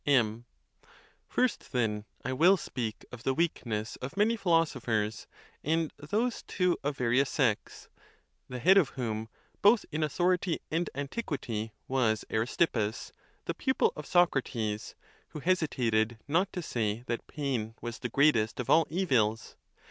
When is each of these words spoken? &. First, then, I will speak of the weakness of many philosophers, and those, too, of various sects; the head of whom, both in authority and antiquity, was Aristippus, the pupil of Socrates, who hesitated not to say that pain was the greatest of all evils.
&. 0.67 1.29
First, 1.29 1.73
then, 1.73 2.05
I 2.25 2.33
will 2.33 2.57
speak 2.57 3.05
of 3.11 3.21
the 3.21 3.35
weakness 3.35 3.97
of 3.97 4.17
many 4.17 4.35
philosophers, 4.35 5.27
and 5.63 5.93
those, 5.97 6.41
too, 6.41 6.75
of 6.83 6.97
various 6.97 7.29
sects; 7.29 7.87
the 8.49 8.57
head 8.57 8.79
of 8.79 8.89
whom, 8.97 9.29
both 9.61 9.85
in 9.91 10.01
authority 10.01 10.57
and 10.71 10.89
antiquity, 10.95 11.73
was 11.87 12.25
Aristippus, 12.31 13.11
the 13.45 13.53
pupil 13.53 13.93
of 13.95 14.07
Socrates, 14.07 14.95
who 15.27 15.39
hesitated 15.39 16.17
not 16.27 16.51
to 16.53 16.63
say 16.63 17.03
that 17.05 17.27
pain 17.27 17.75
was 17.79 17.99
the 17.99 18.09
greatest 18.09 18.59
of 18.59 18.71
all 18.71 18.87
evils. 18.89 19.55